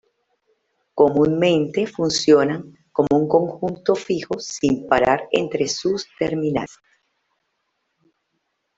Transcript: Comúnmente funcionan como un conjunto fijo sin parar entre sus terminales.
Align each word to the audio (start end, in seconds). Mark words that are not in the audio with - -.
Comúnmente 0.95 1.85
funcionan 1.85 2.73
como 2.91 3.07
un 3.13 3.27
conjunto 3.27 3.93
fijo 3.93 4.39
sin 4.39 4.87
parar 4.87 5.27
entre 5.31 5.67
sus 5.67 6.07
terminales. 6.17 6.75